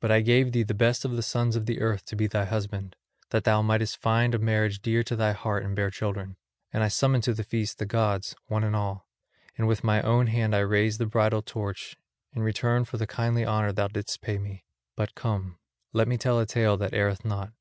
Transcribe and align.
But 0.00 0.10
I 0.10 0.22
gave 0.22 0.50
thee 0.50 0.64
the 0.64 0.74
best 0.74 1.04
of 1.04 1.14
the 1.14 1.22
sons 1.22 1.54
of 1.54 1.70
earth 1.70 2.04
to 2.06 2.16
be 2.16 2.26
thy 2.26 2.46
husband, 2.46 2.96
that 3.30 3.44
thou 3.44 3.62
mightest 3.62 3.98
find 3.98 4.34
a 4.34 4.38
marriage 4.40 4.82
dear 4.82 5.04
to 5.04 5.14
thy 5.14 5.30
heart 5.30 5.62
and 5.62 5.76
bear 5.76 5.88
children; 5.88 6.36
and 6.72 6.82
I 6.82 6.88
summoned 6.88 7.22
to 7.22 7.32
the 7.32 7.44
feast 7.44 7.78
the 7.78 7.86
gods, 7.86 8.34
one 8.48 8.64
and 8.64 8.74
all. 8.74 9.06
And 9.56 9.68
with 9.68 9.84
my 9.84 10.02
own 10.02 10.26
hand 10.26 10.52
I 10.52 10.58
raised 10.66 10.98
the 10.98 11.06
bridal 11.06 11.42
torch, 11.42 11.96
in 12.32 12.42
return 12.42 12.86
for 12.86 12.96
the 12.96 13.06
kindly 13.06 13.46
honour 13.46 13.70
thou 13.70 13.86
didst 13.86 14.20
pay 14.20 14.36
me. 14.36 14.64
But 14.96 15.14
come, 15.14 15.60
let 15.92 16.08
me 16.08 16.18
tell 16.18 16.40
a 16.40 16.46
tale 16.46 16.76
that 16.78 16.90
erreth 16.92 17.24
not. 17.24 17.52